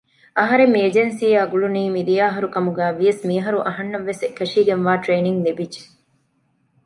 [0.39, 5.83] އަހަރެން މި އެޖެންސީއާ ގުޅުނީ މިދިޔަ އަހަރު ކަމުގައިވިޔަސް މިހާރު އަހަންނަށްވެސް އެކަށީގެންވާ ޓްރެއިނިންގް ލިބިއްޖެ